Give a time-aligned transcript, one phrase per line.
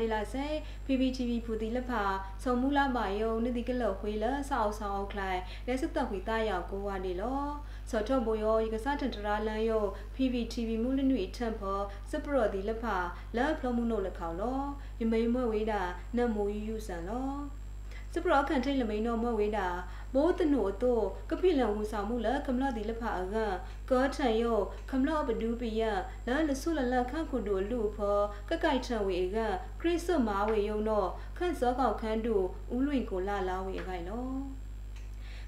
[0.00, 0.46] ကိုအဒီလာဆေ
[0.86, 2.02] PPTV ဖူတီလဖာ
[2.42, 7.42] ဆုံမူလာပါယုံနိတိကလောခွေလဆောက်ဆောက်ခလိုက်လက်စတခွေတာရောက်ကိုအဒီလော
[7.90, 9.84] စောထုံဘိုယောဤကစားတန်တရာလန်ယော
[10.14, 11.80] PPTV မူလနွေထံဖော
[12.10, 12.96] စပရော်ဒီလဖာ
[13.36, 14.60] လက်ဖလမှုနို့လက်ခေါလော
[15.00, 15.82] ယမိန်မွဲဝေးတာ
[16.16, 17.30] နတ်မိုးယူယူဆန်လော
[18.14, 19.68] စပရောခန်ထိတ်လမိန်တော့မွဲဝေးတာ
[20.14, 23.36] မိုးတနုအတော့ကပိလန်ဝူဆောင်မှုလကမ္လဒီလဖာအက
[23.90, 24.58] ကောထန်ယော
[24.90, 25.82] ကမ္လဘဒူပယ
[26.26, 29.38] လလဆုလလခန့်ခုဒိုလူဖောကကိုက်ထန်ဝေက
[29.80, 31.08] ခရစ်စမာဝေယုံတော့
[31.38, 32.36] ခန့်စောကောက်ခန်းတူ
[32.74, 34.28] ဥလွင်ကိုလာလာဝေခိုင်လော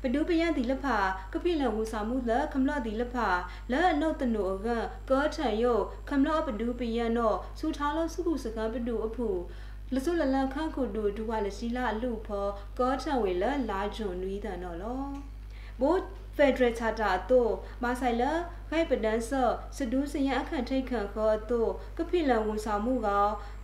[0.03, 0.97] ပဒုပယံဒီလဖာ
[1.33, 3.29] ကပိလဝူစာမှုလခမလဒီလဖာ
[3.73, 4.69] လဲအနုတ်တနုအက
[5.11, 9.29] ကောထန်ယောခမလပဒုပယံတော့စူထားလို့စုခုစကပဒုအဖူ
[9.95, 12.47] လဆုလလန်ခန့်ခုဒူဒူဝါလစီလာလူဖော
[12.79, 15.05] ကောထန်ဝေလလာဂျွန်နွီးတန်တော့လော
[15.81, 16.03] ဘိုး
[16.37, 18.25] ဖက်ဒရယ်ချာတာတို့မာဆိုင်လ
[18.69, 23.09] ခိုင်ပဒန်ဆော့စဒူးစရန်အခန့်ထိတ်ခန့်ခေါ်တို့ကဖိလန်ဝန်ဆောင်မှုက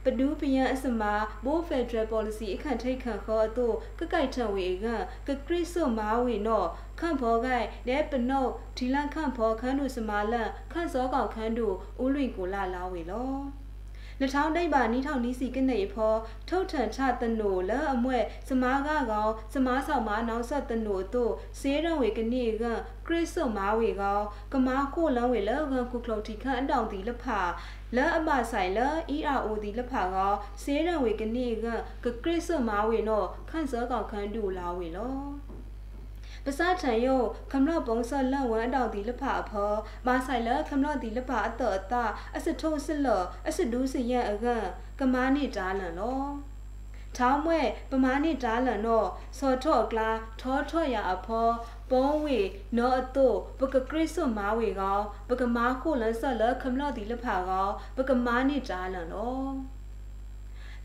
[0.04, 1.02] ပဒူးပယံအစမ
[1.44, 4.86] ဘိုးဖက်ဒရယ်ပေါ်လစီအခန့်ထိတ်ခန့်ခေါ်တို့ကကိုက်ထံဝေက
[5.26, 6.68] ကခရစ်ဆုမာဝေနော်
[7.00, 13.32] ခန့်ဖော်ကိုက်လဲပနုတ်ဒီလန်ခန့်ဖော်ခန်းတို့စမာလန်ခန့်စောကောက်ခန်းတို့ဦးလွင်ကိုလာလာဝေလော
[14.20, 22.64] လထောင်းဒိတ်ပါနီးထောင်နီးစီကနေဖော်ထုတ်ထန်ချတနိုလအမွဲ့စမားကကောင်စမားဆောင်မနောက်ဆက်တနိုတို့စေးရံဝေကနေက
[23.06, 27.40] ခရစ်ဆုမာဝေကောင်ကမားကိုလန်းဝေလကကုကလော်တီခန့်အတောင်တီလဖာ
[27.96, 28.78] လဲအမဆိုင်လ
[29.16, 31.66] ERO ဒီလဖာကောင်စေးရံဝေကနေက
[32.04, 35.45] ကခရစ်ဆုမာဝေနော်ခန့်စောကောင်ခန်းတူလာဝေလော
[36.46, 37.16] ပစထံယု
[37.52, 39.72] ခမလပုံဆလဝမ်တောက်ဒီလဖအဖော
[40.06, 41.94] မာဆိုင်လခမလဒီလဖအတောအတ
[42.36, 43.08] အစထုံစစ်လ
[43.48, 44.46] အစဒူးစရန်အက
[45.00, 46.22] ကမာနိတာလန်လော
[47.16, 49.08] ထောင်းမွဲပမာနိတာလန်တော့
[49.38, 51.48] စောထော့ကလာထောထော့ရအဖော
[51.90, 52.40] ပုံးဝေ
[52.76, 53.28] နောအတု
[53.58, 59.46] ပကခရစ်စွမာဝေကောပကမာခုလန်ဆလခမလဒီလဖကောပကမာနိတာလန်လော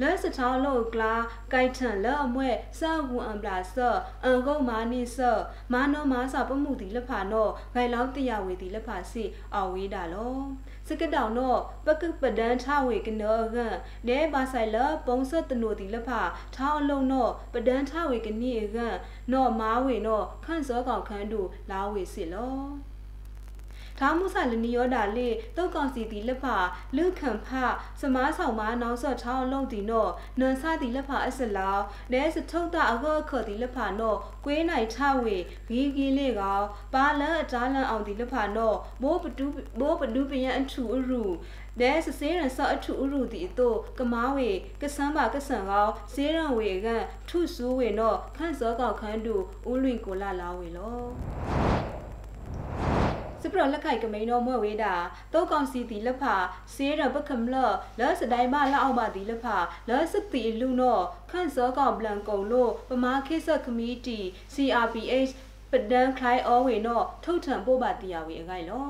[0.01, 1.13] လဲစထောင်းလို့ကလာ
[1.53, 5.37] ကိုက်ထန်လဲအမွဲစဝူအံပလာဆောအန်ကုတ်မာနိဆော
[5.73, 9.23] မာနောမာစာပမှုတီလက်ဖာနောဂိုင်လောင်းတရဝေတီလက်ဖာစီ
[9.53, 10.35] အော်ဝေးတာလော
[10.87, 13.57] စကတောင်နောပကပဒန်ထဝေကနောက
[14.07, 16.21] နဲဘာဆိုင်လပုံစတနိုတီလက်ဖာ
[16.55, 18.77] ထောင်းအလုံးနောပဒန်ထဝေကနိက
[19.31, 22.90] နောမာဝေနောခန့်စောကောင်ခန်းတူလာဝေစီလော
[24.03, 26.55] ထောင်းမှုဆလနီယောဒါလေတုတ်ကောင်စီတီလက်ဖာ
[26.95, 27.47] လူခံဖ
[28.01, 30.07] စမားဆောင်မနောက်ဆော့ထောင်းလုံးတီနော
[30.39, 31.77] နန်ဆာတီလက်ဖာအစလော
[32.11, 35.37] နဲစထုံတာအခောခောတီလက်ဖာနောကွေးနိုင်ထဝေ
[35.69, 39.45] ဂီဂီလေကောင်ပါလန်အတားလန်အောင်တီလက်ဖာနောမိုးပတူ
[39.79, 41.21] ဘိုးပတူပယံအထူအရူ
[41.79, 44.49] ဒဲစစေးရန်ဆော့အထူအရူတီအတိုကမားဝေ
[44.81, 46.87] ကဆန်းပါကဆန်ကောစေးရန်ဝေက
[47.29, 49.35] ထုဆူးဝေနောခန့်စောကောက်ခန်းတူ
[49.69, 51.70] ဦးလွင်ကိုလာလာဝေလော
[53.43, 54.93] စပရလက်ခိုက်ကမိန်တော်မွဲ့ဝေးတာ
[55.33, 56.35] တောကောင်စီတီလက်ဖာ
[56.73, 57.55] စေးရပကမလ
[57.99, 59.57] လောစတိုင်မလောက်အောင်ပါတီလက်ဖာ
[59.89, 60.99] လောစတီလူနော
[61.31, 64.19] ခန့်စောကောင်ဘလန်ကုံလို့ပမာခိဆခမီတီ
[64.53, 65.31] CRPH
[65.71, 68.85] ပဒန်ခလိုင်အောဝေနောထုတ်ထံပို့ပါတီယာဝေအခိုင်လော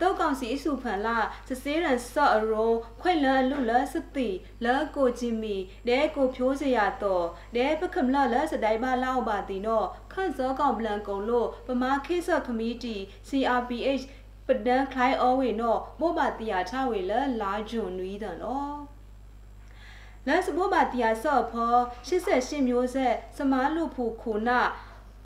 [0.00, 1.18] တောက်ကောင်စီအစုဖန်လာ
[1.48, 4.28] စစေးရန်ဆော့အရောခွဲလန်လူလစတိ
[4.64, 5.56] လာကိုဂျီမီ
[5.88, 7.26] ဒဲကိုဖြိုးစရာတော့
[7.56, 12.96] ဒဲပကမလာလစတိုင်ပါလောက်ပါတီနော်ခန့်စောကောင်ပလန်ကုံလို့ပမာခိဆော့ခမီတီ
[13.28, 14.04] CRPH
[14.46, 18.76] ပဒန်ခလိုင်အောဝေနော်မို့ပါတီယာချဝေလလာဂျွန်နွီးတယ်နော်
[20.26, 21.74] လန်စဘောပါတီယာဆော့ဖော
[22.08, 24.60] 88မျိုးဆက်စမားလူဖူခုနာ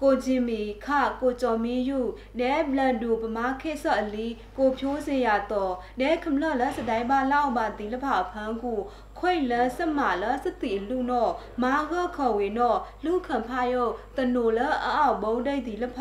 [0.03, 0.89] ကိုဂျင်မီခ
[1.21, 2.01] ကိုကျော်မင်းယူ
[2.41, 8.75] နဲဘလန်ဒူပမာခေဆော့အလီကိုဖြိုးစေရတော့နဲခမလလစတိုင်ပါလောက်ပါတီလဖဖန်းကူ
[9.19, 11.29] ခွိလစမလစတိလူနော
[11.63, 12.75] မာဂခေါ်ဝေနော
[13.05, 15.99] လူခံဖာယောတနိုလအောက်ဘုံဒိတ်တီလဖ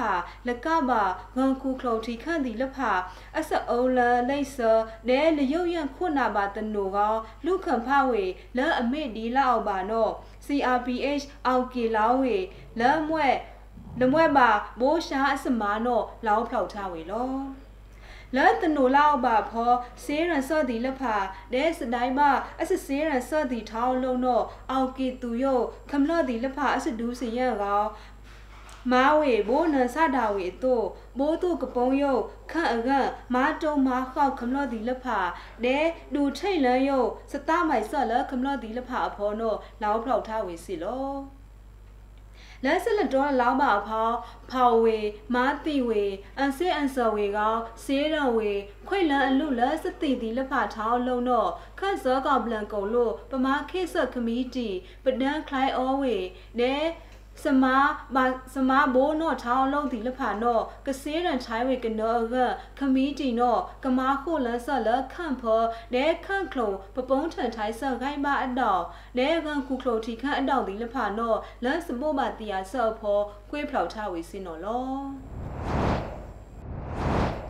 [0.48, 1.04] လကပါ
[1.36, 2.78] ငန်ကူခလော်တီခန့်တီလဖ
[3.38, 4.00] အစအုံလ
[4.30, 4.58] လိဆ
[5.08, 6.98] နဲလယုတ်ရန်ခုနာပါတနိုက
[7.46, 8.26] လူခံဖဝေ
[8.58, 10.10] လအမေဒီလောက်ပါနော
[10.46, 12.38] CRPH အောက်ကေလောဝေ
[12.80, 13.36] လမွဲ့
[14.00, 14.50] လမွဲ့ပါ
[14.80, 17.34] ဘိုးရှာအစမာနောလောင်းဖောက်ထားဝေလော
[18.36, 19.72] လာတနိုလောက်ပါဖော
[20.04, 21.16] စေးရန်စော့ဒီလဖာ
[21.54, 22.22] ဒဲစတိုင်းမ
[22.62, 27.84] အစစေးရန်စော့ဒီထောင်းလုံးတော့အောက်ကီသူယုတ်ခမလော့ဒီလဖာအစဒူးစရန်ကော
[28.92, 30.86] မာဝေဘိုးနန်ဆတာဝေတို့
[31.18, 32.22] ဘိုးတို့ကပုံးယုတ်
[32.52, 35.20] ခန့်အကန့်မာတုံမာခောက်ခမလော့ဒီလဖာ
[35.64, 35.78] ဒဲ
[36.14, 41.39] ဒူထိတ်လန်းယုတ်စတမိုင်ဆော့လခမလော့ဒီလဖာအဖော်နောလောင်းဖောက်ထားဝေစီလော
[42.66, 44.18] လက်စလတော်လောင်းပါဖောင်း
[44.50, 44.98] ဖော်ဝေ
[45.34, 46.04] မာတိဝေ
[46.38, 48.52] အန်စေအန်ဆဝေကောစေးရဝေ
[48.88, 54.70] ခွိလန်အလူလက်စတိတိလဖထောင်းလုံးတော့ခတ်စောကဘလန်ကုံလို့ပမာခေဆခမီတီ
[55.04, 56.18] ပဒန်ခလိုက်အောဝေ
[56.60, 56.74] နဲ
[57.44, 57.76] စမာ
[58.16, 58.18] မ
[58.54, 62.36] စမာဘိုးနော့ထောင်းလုံးဒီလဖာနော့ကစေးရန်ချိုင်းဝေကနောက
[62.80, 65.62] ခမီတီနော့ကမာခိုလဆလခန့်ဖော
[65.94, 68.82] ဒဲခန့်ခလုံပပုံးထန်ထိုင်းဆဂိုင်းပါအတော့
[69.18, 73.20] ဒဲကန်ကူခလုံတီခန့်အတော့ဒီလဖာနော့လန်စပိုမတီယာဆော့ဖော
[73.52, 75.79] ကွေးဖလောက်ထားဝေစင်နော်လော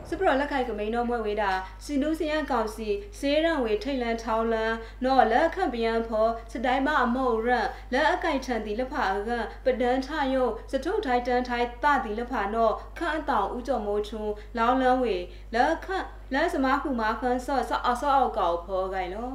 [0.10, 1.52] စပရလက်ခိုင်ကမိန်တော့မွဲဝေတာ
[1.84, 2.90] စီနူစီယန်ကောင်စီ
[3.20, 4.74] စေးရန်ဝေထိတ်လန်ထောင်းလန်
[5.04, 9.30] နော်လက်ခန့်ပြန်ဖောစတိုင်းမအမောရန်လက်အကိုက်ထန်တီလက်ဖာက
[9.66, 14.26] ပဒန်းထယုတ်စထုထိုင်တန်ထိုင်တတီလက်ဖာနော်ခန့်အတောင်ဥကြော်မိုးချုံ
[14.58, 15.16] လောင်းလန်းဝေ
[15.56, 19.30] လက်ခန့်လက်စမားခုမာခန်းဆော့ဆော့အဆော့အောက်ကောက်ဖောဂိုင်လော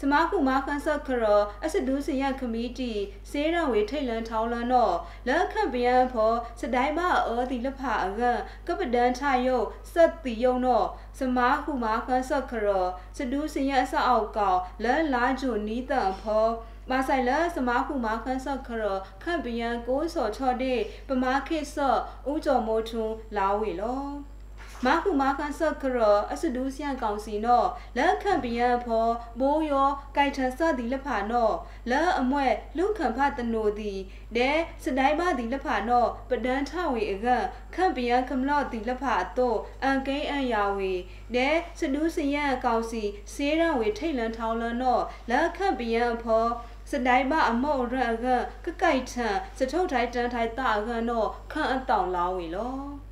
[0.00, 1.24] စမားခုမာခန်းဆော့ခရ
[1.64, 2.92] အစဒူးစီယခမီတီ
[3.30, 4.96] စေးရဝေထိတ်လန်ထောင်းလန်တော့
[5.28, 8.22] လက်ခန့်ပြန်ဖောစတိုင်းမအောဒီလက်ဖာအက
[8.66, 10.86] ကပဒန်ထယုတ်စက်တီယုံတော့
[11.18, 12.68] စမားခုမာခန်းဆော့ခရ
[13.16, 16.46] စဒူးစီယအဆောက်အောက်ကောက်လက်လာဂျိုနီးတန်ဖော
[16.90, 18.84] မာဆိုင်လာစမားခုမာခန်းဆော့ခရ
[19.22, 21.98] ခန့်ပြန်ကိုးစော်ချော့တဲ့ပမာခိဆော့
[22.30, 24.33] ဦးကျော်မိုးထွန်းလာဝေလော
[24.82, 25.98] မာခုမာခန်ဆော့ခရ
[26.32, 29.08] အစဒူးစယန်ကောင်စီနော့လက်ခန့်ပယံဖော
[29.40, 31.54] ဘိုးယောကိုက်ထဆော့ဒီလက်ဖာနော့
[31.90, 33.92] လက်အမွဲ့လူခန့်ဖတနိုဒီ
[34.36, 34.50] ဒဲ
[34.84, 37.26] စတိုင်းပါဒီလက်ဖာနော့ပဒန်းထဝေအက
[37.74, 40.92] ခန့်ပယံခမလော့ဒီလက်ဖာတော့အန်ကိန်းအန်ယာဝေ
[41.34, 41.48] ဒဲ
[41.78, 43.02] စဒူးစယန်ကောင်စီ
[43.34, 46.46] စေးရန်ဝေထိတ်လန်ထောင်းလန်နော့လက်ခန့်ပယံဖော
[46.90, 48.26] စတိုင်းမအမော့ရအက
[48.64, 53.03] ကကိုက်ထန်စထုတ်ထိုင်တန်ထိုင်တာအကတော့ခန့်အတောင်လာဝေလော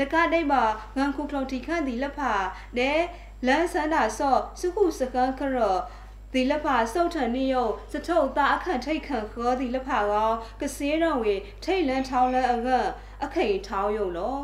[0.00, 0.62] လကဒိတ်ပါ
[0.96, 2.32] ငန်ခုဖလောက်တီခန့်ဒီလက်ဖာ
[2.78, 2.92] ဒဲ
[3.46, 5.58] လန်ဆန္ဒဆော့စုခုစကန်ခရ
[6.32, 11.34] ဒီလဖာစုတ်ထန်နေယုံစထုတ်တာအခန့်ထိတ်ခန့်ခေါ်ဒီလဖာကောကစေးတော်ဝေ
[11.64, 12.68] ထိတ်လန်းထောင်းလန်းအက
[13.24, 14.38] အခိထောင်းယုံလော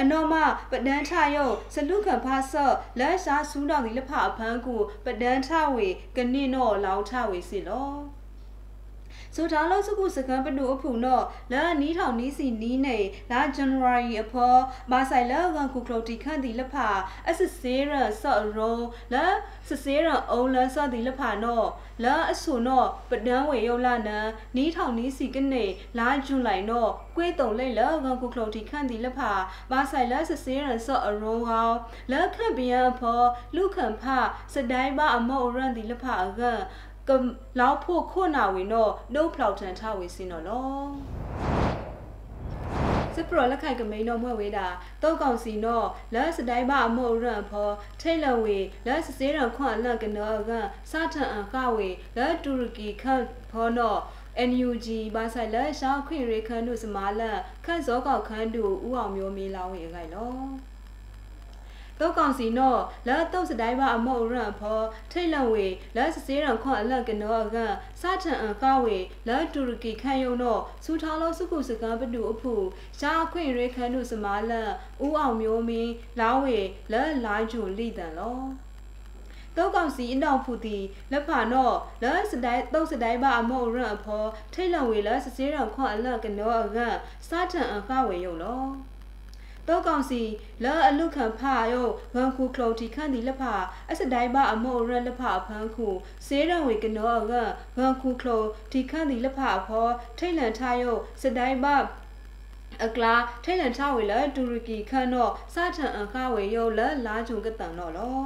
[0.00, 0.34] အနော်မ
[0.70, 7.90] ပဒန်းထယုံစလုခံဖာဆော့လက်ရှာဆူးတော်ဒီလဖာအဖန်းကူပဒန်းထဝေကနိနောလောင်ထဝေစီလော
[9.34, 12.98] ဆိုထားလို့စုခုစကန်ပနုအဖူနော်လာနီးထောင်နီးစီနီးနေ
[13.30, 14.60] လာ January အဖော်
[14.90, 16.88] မာဆိုင်လာကန်ခုကလိုတီခန့်ဒီလဖာ
[17.28, 17.92] အစစေရ
[18.22, 18.78] ဆော့ရော
[19.12, 19.24] လာ
[19.68, 21.68] စစေရအုံးလာဆော့ဒီလဖာနော်
[22.04, 25.64] လာအဆူနော်ပဒန်းဝေယုတ်လာနန်နီးထောင်နီးစီကနေ
[25.98, 29.30] လာဂျွန်လိုက်နော်ကွေးတုံလိုက်လာကန်ခုကလိုတီခန့်ဒီလဖာ
[29.70, 31.76] မာဆိုင်လာစစေရဆော့အရောဟောင်း
[32.12, 34.04] လာခန့်ပြန်အဖော်လူခန့်ဖ
[34.54, 36.42] စတိုင်းပါအမော့ရန်ဒီလဖာအက
[37.10, 37.12] က
[37.60, 40.70] လောက်ဖို့ခုနာဝင်တော့နှုတ်ဖလောက်ထန်ထဝေစင်းတော့လော
[43.14, 44.66] စပရလက်ခိုက်ကမိန်တော့မွဲ့ဝေးတာ
[45.02, 47.70] တောက်ကောင်စီနော်လက်စတိုင်းမအမောရန်ဖော
[48.00, 50.50] ထိတ်လဝေလက်စစေးရန်ခွန်လန့်ကနောက
[50.90, 54.00] စာထန်အကဝေလက်တူရကီခန့်ဖောနော်
[54.48, 60.30] NUG ဘာဆိုင်လက်ရှောင်းခွင့်ရခန်းတို့စမာလန်ခန့်စောကောက်ခန်းတို့ဥအောင်မျိုးမေးလောင်းဝေခိုင်လော
[62.00, 64.80] တောကောင်စီနော့လာတုတ်စတိုင်းပါအမောရန်ဖော
[65.12, 65.66] ထိတ်လန့်ဝေ
[65.96, 67.56] လာစစေးရန်ခွန်အလက်ကနောက
[68.00, 68.98] စာထန်အကဝေ
[69.28, 72.54] လာတူရကီခန့်ယုံနော့စူထားလို့စုခုစကားပတူအဖူ
[72.98, 74.70] ရှားခွင့်ရဲခန်းတို့စမာလန်
[75.04, 76.58] ဦးအောင်မျိုးမင်းလောင်းဝေ
[76.92, 78.38] လာလိုင်းဂျူလိတန်လော
[79.56, 80.78] တောက်ကောင်စီအနောက်ဖူတီ
[81.12, 86.78] လက်ဖာနော့လာစတိုင်းတုတ်စတိုင်းပါအမောရန်အဖောထိတ်လန့်ဝေလာစစေးရန်ခွန်အလက်ကနောအက
[87.28, 88.62] စာထန်အကဝေယုံလော
[89.68, 90.22] တောကောင်စီ
[90.64, 93.54] လာအလုခံဖာယောဂန်ခုကလော်တီခန့်ဒီလဖာ
[93.90, 95.88] အစတိုင်းပါအမောရလဖာဖန်းခု
[96.26, 97.32] စေးရံဝေကနောက
[97.76, 99.88] ဂန်ခုကလော်တီခန့်ဒီလဖာဖော
[100.18, 101.76] ထိတ်လန်ထယောစတိုင်းပါ
[102.84, 103.14] အကလာ
[103.44, 108.20] ထိတ်လန်ထဝေလတူရကီခန့်တော့စာထန်အခဝေယောလလာဂျုံကတန်တော့လော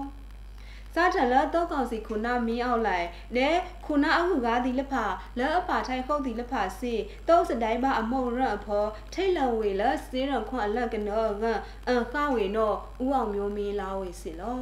[0.95, 3.49] စာထလတော့ကောင်စီခုနာမီအောက်လိုက်နဲ
[3.87, 5.05] ခုနာအခုကားဒီလဖာ
[5.39, 6.95] လဲအဖာထိုင်ခုတ်ဒီလဖာစီ
[7.29, 11.45] တောစတိုင်းပါအမုံရအဖောထိတ်လဝေလစေးရခွန်အလက်ကနောက
[11.89, 12.73] အန်ခဝေနော
[13.05, 14.59] ဥအောင်မျိုးမီလာဝေစီလော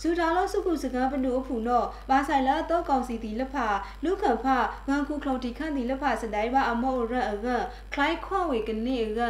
[0.00, 3.66] ဇူတာလောစုခုစကားပနုအဖူနောဘာဆိုင်လာတော့ကောင်စီတီလက်ဖာ
[4.04, 4.46] လူခန့်ဖ
[4.88, 7.46] ငန်ခုခလုံတီခန့်တီလက်ဖာစတိုင်းပါအမောရအက
[7.94, 9.20] ခလိုက်ခွန်ဝေကနေက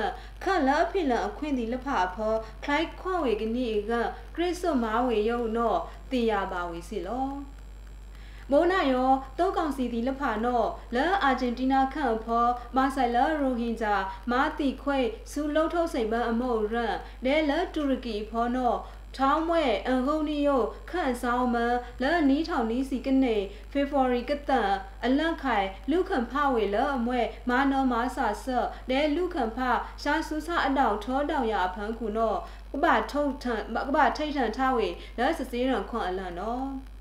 [0.45, 3.91] ခန့်လာဖိလအခွင့်တီလက်ဖာဖောခလိုက်ခွန်ဝေကနေက
[4.35, 5.75] ခရစ်စမာဝေယုံနော
[6.11, 7.29] တေရပါဝေစီလော
[8.51, 12.45] မိုးနာယောတောကောင်စီဒီလက်ဖာနော့လဲအာဂျင်တီးနားခန့်ဖော
[12.77, 13.95] မာဆိုင်လာရိုဟင်ဂျာ
[14.31, 14.99] မာတီခွေ
[15.33, 16.95] စူလုံးထုတ်စိတ်ပန်းအမောရန်
[17.25, 18.79] လဲလဲတူရကီဖောနော့
[19.19, 21.57] ထောင်းမွဲအန်ကုန်နီယိုခန့်ဆောင်မ
[22.03, 23.37] လဲနီးထောင်နီးစီကနေ
[23.73, 24.71] ဖေဖော်ရီကတန်
[25.05, 29.59] အလန့်ခိုင်လူခန့်ဖဝေလအမွဲမာနောမာဆာဆော့ဒဲလူခန့်ဖ
[30.03, 32.35] ရှာဆူဆာအတောင်ထောတောင်ရအဖန်းခုနော
[32.73, 36.94] ကဘာထုတ်ထန်ကဘာထိတ်ထန်ထားဝေလဲစစေးရန်ခွန်အလန့်နော်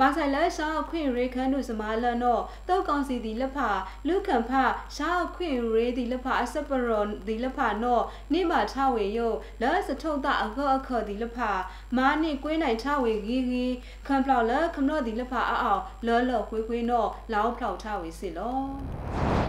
[0.00, 3.70] မာဆိုင်လက်ရှာခွင့်ရေခန်းတို့စမာလန်တော့တောက်ကောင်စီဒီလက်ဖာ
[4.06, 4.50] လူခံဖ
[4.96, 9.28] ရှာခွင့်ရေဒီလက်ဖာအစပရောဒီလက်ဖာတော့နေမှာထဝေယု
[9.62, 11.50] လက်စထုတ်တာအခောအခဒီလက်ဖာ
[11.96, 13.66] မာနေကွင်းနိုင်ထဝေဂီဂီ
[14.06, 19.41] ခံဖလောက်လက်ခမလို့ဒီလက်ဖာအအောင်လောလောခွေးခွေးတော့လောင်းဖလောက်ထဝေစစ်လော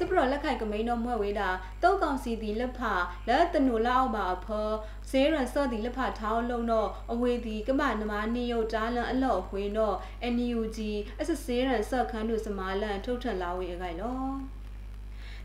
[0.00, 1.48] စပရလက်ခိုင်ကမိန်တော့မွဲ့ဝေးတာ
[1.82, 2.92] တောက်ကောင်စီဒီလက်ဖာ
[3.28, 4.68] လက်တနူလောက်ပါအဖော
[5.10, 9.96] ဇေရန်စော့ဒီလက်ဖာထောင်းလုံးတော့အဝေဒီကမနမနီယုတ်တားလန်အလော့ခွေးတော့
[10.34, 10.78] NUG
[11.20, 14.16] အစစေရန်စော့ခန်းတို့စမာလန်ထုတ်ထန်လာဝေအခိုင်လော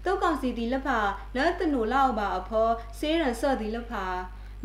[0.05, 0.99] တောက်ကောင်စီဒီလက်ဖာ
[1.35, 2.69] လက်တနူလောက်ပါအဖော
[2.99, 4.05] စေရန်စော့ဒီလက်ဖာ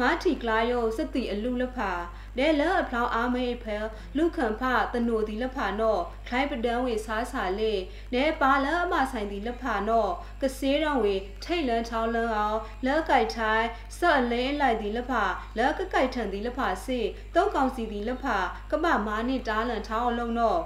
[0.01, 1.93] မာတီကလာယုတ်စတိအလူလက်ဖာ
[2.39, 3.77] ဒဲလအဖလောင်းအားမေဖဲ
[4.17, 7.73] လူခံဖတနိုဒီလက်ဖာနော်ခိုင်ပဒန်းဝေစားစာလေ
[8.15, 11.15] နဲပါလအမဆိုင်ဒီလက်ဖာနော်ကစေးတော်ဝေ
[11.45, 13.65] ထိတ်လန်းချောင်းလန်းအောင်လက်ကြိုက်ထိုင်
[13.99, 15.25] ဆော့လဲလိုက်ဒီလက်ဖာ
[15.59, 17.01] လက်ကကြိုက်ထန်ဒီလက်ဖာစေ
[17.35, 18.39] တုံးကောင်စီဒီလက်ဖာ
[18.71, 20.61] ကမမာနစ်တားလန်ထောင်းအောင်လုံးနော်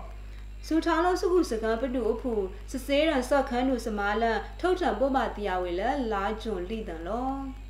[0.67, 2.33] စူထောင်းလို့စုခုစကံပတူအဖူ
[2.71, 7.63] စစေးရန်ဆော့ခန်းသူစမာလန်ထုတ်ထံပို့မတရားဝေလဲလာဂျွန်လိတန်လော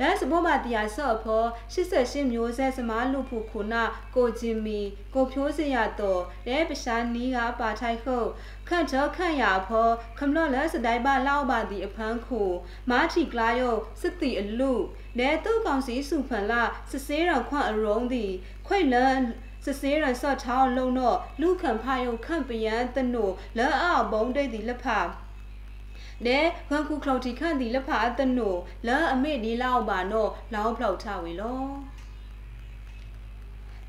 [0.00, 3.82] လက်စဘောမတရားဆော့ဖော88မျိုးဆက်စမားလူဖူခုနာ
[4.14, 4.80] ကိုဂျင်မီ
[5.14, 8.28] ကိုဖြိုးစရတော့လဲပရှာနီးကပါထိုက်ခုတ်
[8.68, 9.88] ခန့်ချောခန့်ရဖော
[10.18, 12.42] ခမလော့လက်စတိုင်ပါလောက်ပါသည်အဖန်းခု
[12.90, 14.72] မာထီကလာယောစစ်တီအလူ
[15.18, 18.32] လဲတုတ်ကောင်စီစုဖန်လာစစ်စေးတော်ခွန့်အရုံးသည်
[18.66, 19.22] ခွိတ်လန်း
[19.64, 24.98] စစေးရဆော့ချောင်းလုံးတော့လူခံဖာယုံခန့်ပယံတနိုလဲအဘုံဒိတ်ဒီလက်ဖာ
[26.24, 26.38] နဲ
[26.70, 28.54] ဝမ်ခုခလောက်တီခန့်ဒီလက်ဖာအတနို
[28.86, 31.62] လာအမေဒီလောက်ပါနော်လောင်းဖလောက်ထဝေလော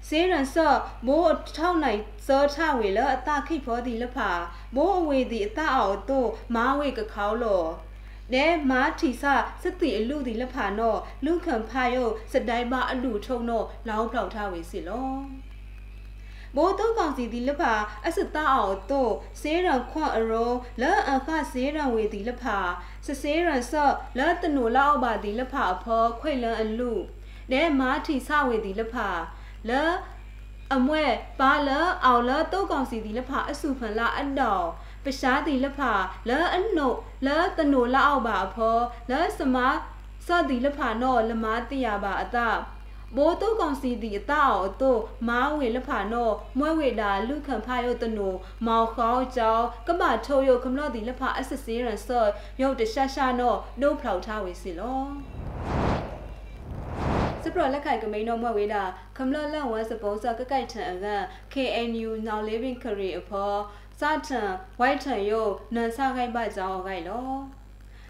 [0.08, 4.30] စေရန်ဆော့မိုးထောက်နိုင်စောထဝေလအတခိဖောဒီလဖာ
[4.76, 7.64] မိုးအဝေဒီအတအော်တို့မာဝေကခေါလော
[8.34, 15.10] နဲမာထီဆာစတိအလူဒီလဖာနော်လူခံဖာယုစတိုင်ပါအလူထုံနော်လောင်းဖောက်ထဝေစီလော
[16.58, 17.74] မိုးတော့ကောင်စီဒီလဖာ
[18.06, 22.58] အစတအောင်တို့စေးရန်ခွန့်အရောလာအခစေးရန်ဝေဒီလဖာ
[23.06, 26.94] စစေးရန်ဆော့လာတနူလောက်ပါဒီလဖာအဖောခွိလန်အလူ
[27.52, 29.10] နဲမာထီဆဝေဒီလဖာ
[29.70, 29.82] လာ
[30.76, 31.06] အမွဲ
[31.40, 34.66] ပါလာအောင်လာတုတ်ကောင်စီဒီလဖာအစုဖန်လာအတော်
[35.04, 35.92] ပရှားဒီလဖာ
[36.30, 36.88] လာအနု
[37.26, 38.78] လာတနူလောက်ပါအဖော
[39.12, 39.58] လာစမ
[40.26, 42.50] စောဒီလဖာနော်လမာတိယပါအတာ
[43.16, 48.30] ဘိုးတုတ်ကောင်စီဒီအတာအောတို့မားဝေလဖာနောမွဲဝေတာလူခံဖာယုတ်တနူ
[48.68, 52.30] မောင်ခေါကြောင်းကမထုတ်ယုတ်ကမလော့ဒီလဖာအစစီရန်ဆော့
[52.62, 55.02] ယုတ်တရှာရှာနောဒုဖလောက်ထားဝေစီလော
[57.44, 58.84] စပရလက်ခိုင်ကမိန်တော့မွဲဝေတာ
[59.18, 61.24] ကမလော့လန်ဝမ်စပုံးစကကိုက်ထန်အကန်
[61.54, 63.60] KNU now living career အဖော်
[64.00, 64.50] စာထန်
[64.80, 67.28] white ထန်ယုတ်နန်ဆာခိုင်ပါကြောင်းဂိုင်လော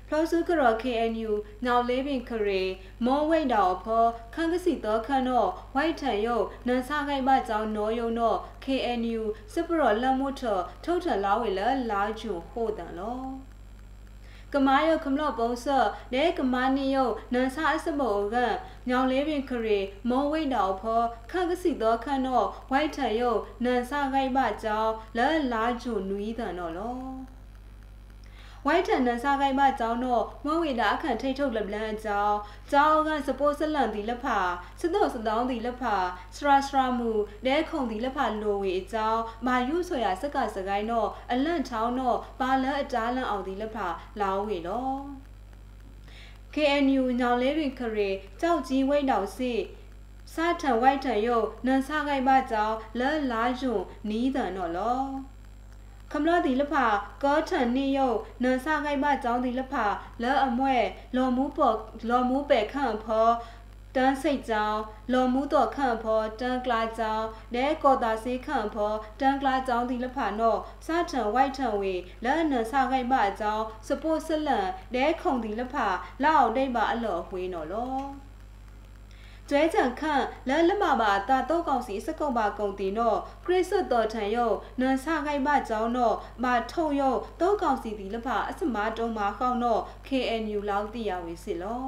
[0.09, 1.31] ဖလောစုကရ KNU
[1.65, 2.69] now living career
[3.05, 9.21] မောဝိတ်တော်ဖောခန်းကစီတော့ခန့်တော့ white ထန်ယုတ်နန်ဆာခိုင်ပါကြောင်းနောယုံတော့ KNU
[9.53, 10.41] စပရလမ်မထ
[10.83, 13.21] ထုတ်ထလာဝေလလာဂျွန်ဟိုတန်လော
[14.53, 15.65] ကမာယခမလော့ပုံစ
[16.13, 16.97] လဲကမာနီယ
[17.33, 18.35] နန်ဆာအစမောက
[18.89, 23.29] ညောင်လေးပင်ခရီမောဝိတ်တော်ဖောခန့်ကစီတော့ခန့်တော့ဝိုက်ထယု
[23.63, 27.36] နန်ဆာခိုက်ပါကြောင်းလဲလာဂျွန်နွီးတန်တော့လော
[28.69, 32.37] ဝိုက်ထန်နန်စားကိုင်းမကျောင်းတော့မွေးဝေတာအခန့်ထိတ်ထုတ်လက်လန်းအကြောင်း
[32.71, 34.39] ကျောင်းကစပိုးဆက်လန့်ဒီလက်ဖာ
[34.79, 35.95] စတော့စတောင်းဒီလက်ဖာ
[36.35, 37.11] စရာစရာမူ
[37.45, 43.87] လဲခုံဒီလက်ဖာလိုဝေအကြောင်းမာယူဆိုရစက်ကစကိုင်းတော့အလန့်ချောင်းတော့ပါလန်းအတားလန့်အောင်ဒီလက်ဖာ
[44.21, 44.97] လောင်းဝေတော့
[46.53, 48.09] KNU ညောင်လေးပင်ခရေ
[48.41, 49.51] ကြောက်ကြီးဝိတ်တော်စီ
[50.33, 55.01] စာထံဝိုက်ထံယုတ်နန်ဆာကိုင်ပါကြောင်းလဲလာယွန်နီးတန်တော့လော
[56.11, 56.85] ခမလာဒီလဖာ
[57.23, 59.85] ကောထန်နိယုတ်နန်ဆာကိုင်ပါကြောင်းဒီလဖာ
[60.21, 60.77] လဲအမွဲ
[61.15, 61.75] လော်မူပေါ်
[62.09, 63.27] လော်မူပဲခန့်ဖော
[63.95, 64.81] တန်းစိတ်ကြောင်း
[65.13, 71.93] လော်မူတော်ခန့်ဖောတန်းကလာကြောင်းနဲကောတာစေးခန့်ဖောတန်းကလာကြောင်းဒီလဖာနော့စာထံဝိုက်ထံဝေ
[72.25, 75.87] လဲနန်ဆာကိုင်ပါကြောင်းစပို့ဆလန်နဲခုံဒီလဖာ
[76.23, 78.26] လောက်ဒိတ်ပါအလော်ဝေးနော်လော
[79.49, 91.83] ကျွဲချံခန့်လန်လမပါတာတော့ကောင်စီစကုံပါကုံတီနော့ခရစ်ဆွတ်တော်ထံယုတ်နန်ဆာခိုင်ပါကြောင်းနော့မာထုံယုတ်တော့ကောင်စီဒီလဖအစမတုံးမှာခေါနော့ KNU လောက်တီရဝေစစ်လော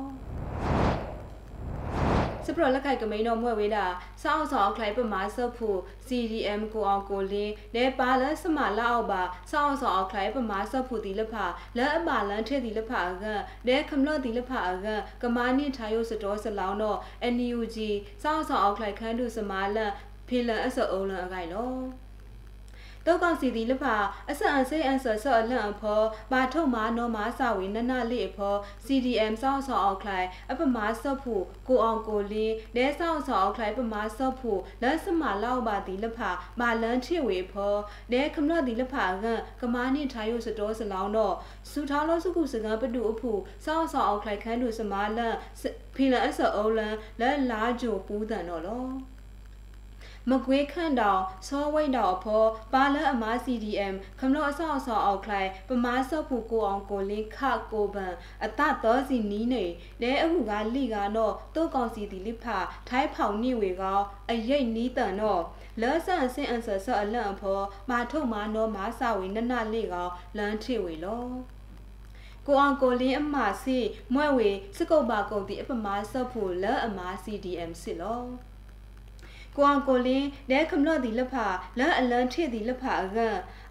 [2.50, 3.86] စပရလက်ခိုက်ကမိန်တော်မွဲ့ဝေးတာ
[4.24, 5.70] စောင်းဆောင်ခလိုက်ပမာဆော့ဖူ
[6.08, 11.34] CDM ကိုအောင်ကိုလင်းလဲပါလစမလာအောက်ပါစောင်းဆောင်ခလိုက်ပမာဆော့ဖူဒီလဖ
[11.78, 13.26] လဲအမလန်ထဲဒီလဖအက
[13.68, 14.88] လဲခမလော့ဒီလဖအက
[15.22, 16.98] ကမာနိထားယုစတော်စလောင်းတော့
[17.36, 17.78] NUG
[18.24, 19.92] စောင်းဆောင်ခလိုက်ခန်းသူစမာလန်
[20.28, 21.70] ဖေလန်အစောအုံလန်အကိုင်လော
[23.10, 23.96] တောက်ကောင်စီဒီလဖာ
[24.30, 26.02] အစအန်စေအန်ဆာဆော့အလန့်အဖော
[26.32, 37.76] မာထုတ်မာနော်မာစာဝေနနလေးအဖော CDM စောက်ဆောက်အောက်ခလိုက်အပမာဆော့ဖို့ကိုအောင်ကိုလင်းလဲဆောက်ဆောက်အောက်ခလိုက်ပမာဆော့ဖို့လက်စမာလောက်ပါဒီလဖာမာလန်းချစ်ဝေဖော
[38.12, 39.26] လဲခမလော့ဒီလဖာက
[39.62, 41.36] ကမာနိထားယုစတော်စလောင်းတော့
[41.72, 45.36] စူထားလို့စုခုစကပတူအဖို့စောက်ဆောက်အောက်ခလိုက်ခန်းတို့စမာလန့်
[45.96, 48.86] ဖီလန်အဆောအုံးလန်လဲလာဂျိုပူးတန်တော့လော
[50.30, 57.40] မကွေးခန့်တောင်စောဝိတ်တောင်အဖော်ပါလအမား CDM ခမလို့အဆောက်အဆောက်အောက်ခလိုက်ပမားဆော့ဖို့ကိုအောင်ကိုလင်းခ
[57.72, 59.66] ကိုပန်အတတော်စီနီးနေ
[60.02, 62.58] လဲအမှုကလိကတော့တုတ်ကောင်စီတီလိဖာ
[62.88, 63.84] ထိုင်းဖောင်နိဝေက
[64.30, 65.44] အရိတ်နီးတန်တော့
[65.82, 71.26] လောဆန်စင်အန်ဆာဆော့အလန့်အဖော်မာထုတ်မာနော်မာစာဝေနနလေးကောင်လမ်းထိဝေလော
[72.48, 73.78] ကိုအောင်ကိုလင်းအမစီ
[74.14, 78.49] မွဲ့ဝေစကုတ်ပါကုန်တီအပမာဆော့ဖို့လဲအမား CDM စစ်လော
[79.58, 81.48] ကိုအောင်ကိုလင်းလဲခမလော့ဒီလက်ဖာ
[81.80, 83.20] လန်အလန်ထိဒီလက်ဖာအက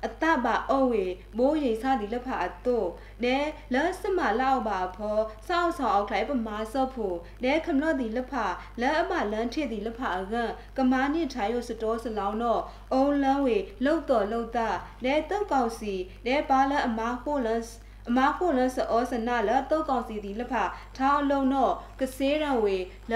[0.06, 1.04] အတပါအောဝေ
[1.38, 2.78] ဘိုးရိစားဒီလက်ဖာအတု
[3.24, 3.36] နဲ
[3.74, 5.18] လဲစမလောက်ပါဖော
[5.48, 8.46] စောက်ဆောင်အောက်ထိုင်ပမာဆော့ဖို့နဲခမလော့ဒီလက်ဖာ
[8.80, 10.34] လန်အမလန်ထိဒီလက်ဖာအက
[10.76, 14.68] ကမာနိထိုင်ရစတော်စလောင်းတော့အုံလန်းဝေလှုပ်တော်လှုပ်တာ
[15.04, 15.94] နဲတုတ်ကောင်စီ
[16.26, 17.62] နဲပါလန်အမာဟိုလန်
[18.08, 20.54] အမခုလစအောစနာလတောကောင်စီဒီလဖ
[20.96, 22.76] ထောင်းလုံးတော့ကစေးရဝေ
[23.12, 23.14] လ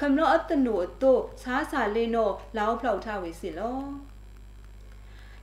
[0.00, 3.78] ခမလို့အတနုတို့စားစာလေးတော့လောင်းဖောက်ထားဝေစီလော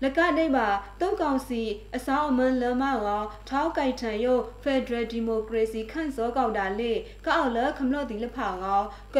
[0.03, 0.67] လကနေပါ
[1.01, 1.61] တုံးကောင်စီ
[1.95, 6.91] အစောင်းအမန်လမကောထောက်ကြိုက်ထံယု Federal Democracy ခန့်စောကောက်တာလေ
[7.25, 8.81] ကောက်လခမလို့ဒီလဖကော
[9.15, 9.17] က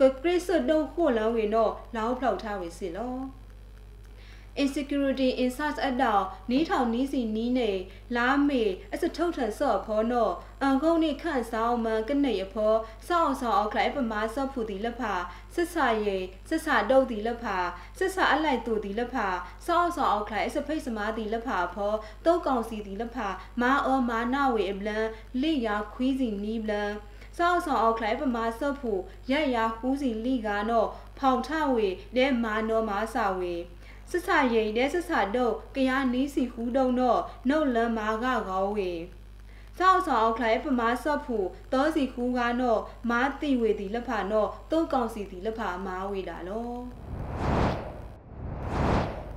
[0.00, 3.14] ကကရစ်စဒုံခိုလဝေနော်လောင်းဖောက်ထားဝေစီလော
[4.62, 7.70] insecurity insights အတော့နီးထောင်နီးစီနီးနေ
[8.16, 8.62] လာမေ
[8.92, 12.74] အစထုတ်ထန်ဆော့ဖောနော်အန်ကုန်းနိခန့်ဆောင်မန်ကနေရဖော
[13.08, 15.14] စောက်ဆောင်အောက်ခလိုက်ပမာဆော့ဖူတီလက်ဖာ
[15.54, 17.56] စစ်ဆာရိစစ်ဆာတုတ်တီလက်ဖာ
[17.98, 19.28] စစ်ဆာအလိုက်တူတီလက်ဖာ
[19.66, 23.28] စောက်ဆောင်အောက်ခလိုက်အစဖိတ်စမာတီလက်ဖာဖောတုတ်ကောင်စီတီလက်ဖာ
[23.60, 25.06] မာအောမာနာဝေအပလန်
[25.42, 26.90] လိယာခွီးစီနီးပလန်
[27.38, 28.92] စောက်ဆောင်အောက်ခလိုက်ပမာဆော့ဖူ
[29.30, 30.88] ရက်ရာဟူးစီလိကာနော်
[31.18, 33.54] ဖောင်ထဝေတဲမာနော်မာစာဝေ
[34.10, 38.92] စစရိန်တဲ့စစတော့ကရနီးစီဟူးတုံတော့နှုတ်လမ်းမာကကောဝေ
[39.78, 41.38] စောက်ဆောင်ခလိုက်ပမာဆော့ဖူ
[41.72, 42.80] တောစီခူးကားတော့
[43.10, 46.70] မာတိဝေတီလက်ဖာတော့တုတ်ကောင်စီတီလက်ဖာမာဝေတာလော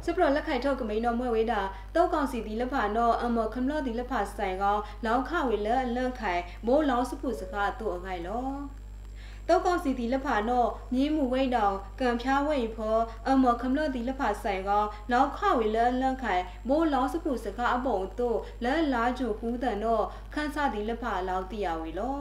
[0.06, 1.62] စပရလက်ခိုင်ထောက်ကမိန်တော်မွဲဝေးတာ
[1.96, 8.48] တောက်ကောင်စီဒီလက်ဖာနော်အမခမလော့ဒီလက်ဖာဆိုင်ကောင်လောင်းခဝေလက်လန့်ခိုင်မိုးလောင်းစဖုစကားတူအငိုင်လော
[9.50, 22.18] တောက်ကောက်စီတီလက်ဖာနော်မြင်းမှုဝိတ်တောင်ကံဖျားဝိတ်ဖောအမခမလော့တီလက်ဖာဆိုင်ကောလောက်ခဝေလလန့်ခိုင်မိုးလောင်းစခုစကားအပုံတို့လဲလာဂျိုကူးတန်တော့ခန်းစားတီလက်ဖာလောက်တီရဝေလော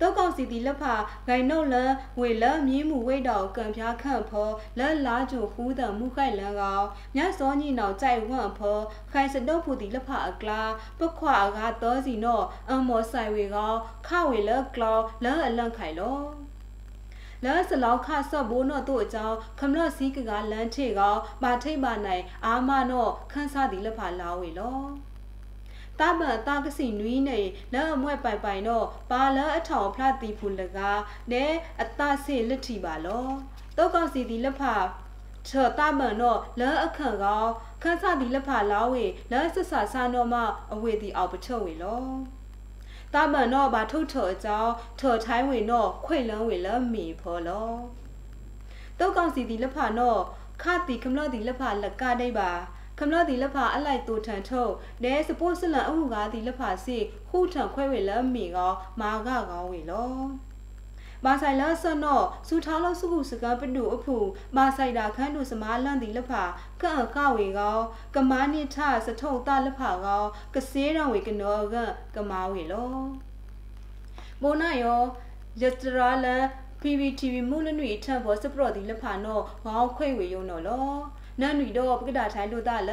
[0.00, 0.94] တောက်ကောင်စီတီလက်ဖာ
[1.28, 8.78] ဂိုင်နှုတ်လန်ဝေလမြင်းမှုဝိတ်တော်ကံပြားခန့်ဖောလက်လာဂျိုဟူးတံမှုခိုင်လန်ကောင်မြတ်စောညီနောက်ကြိုက်ဝန့်ဖော
[9.12, 10.62] ခိုင်စတုတ်ဖူတီလက်ဖာအကလာ
[10.98, 16.18] ပခွာကားတော်စီနောအမောဆိုင်ဝေကောင်ခဝေလကလောလန်အလန့်ခိုင်လော
[17.44, 24.80] လာစလောက်ခဆော့ဘိုးနော့တို့အကြောင်းခမလော့စီကကလန်ထေကောင်မာထိတ်ပါနိုင်အာမနော့ခန်းစားတီလက်ဖာလာဝေလော
[26.00, 27.38] တာမတာကစီနွီးနေ
[27.74, 31.00] လဲအမွဲ့ပိုင်ပိုင်တော့ပါလအထောင်ဖလာတီဖူလကား
[31.32, 31.44] နဲ
[31.82, 33.28] အတဆေလက်ထီပါလော
[33.76, 34.74] တောက်ကောင်စီဒီလက်ဖာ
[35.48, 37.44] ချောတာမန်တော့လဲအခန့်ကော
[37.82, 40.34] ခန်းစားဒီလက်ဖာလာဝေလဲဆဆဆာနောမ
[40.72, 42.04] အဝေဒီအောက်ပချုံဝေလော
[43.14, 47.70] တာမန်တော့ဘာထုတ်ထော်အကြောင်းထော်ထိုင်းဝင်တော့ခွေလန်းဝေလမီဖော်လော
[48.98, 50.20] တောက်ကောင်စီဒီလက်ဖာတော့
[50.62, 52.50] ခတိခမလဒီလက်ဖာလက်ကဒိပါ
[52.98, 54.72] ခမလဒီလက်ဖာအလိုက်တူထန်ထုတ်
[55.04, 56.96] နဲစပို့စလန်အမှုကားဒီလက်ဖာစီ
[57.30, 60.12] ခုထန်ခွဲဝေလမီကောမာကကောဝေလော
[61.24, 64.16] မာဆိုင်လာဆနော့စူထောင်းလို့စုခုစကားပနုအဖူ
[64.56, 66.42] မာဆိုင်တာခန်းတို့စမားလန့်ဒီလက်ဖာ
[66.82, 67.78] ကန့်အကဝေကော
[68.14, 70.22] ကမာနိထစထုံတလက်ဖာကော
[70.54, 71.74] ကစေးတော်ဝေကနောက
[72.14, 72.90] ကမာဝေလော
[74.42, 75.00] မိုးနာယော
[75.62, 76.44] ယတရာလန်
[76.82, 80.88] PVTV မူလနွေထပ်ဖို့စပရော့ဒီလက်ဖာနောဝေါခွေဝေယုံနော်လော
[81.40, 82.92] နန်နီတော့ပကဒါထိုင်းတို့တာလ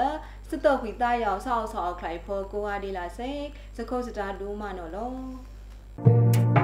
[0.50, 3.42] စတော့ခွေတာရောင်ဆောက်ဆောက်ခလိုက်ဖို့ကိုဟာဒီလာစိတ်
[3.78, 6.63] စခုတ်စတာဒူးမနော်လော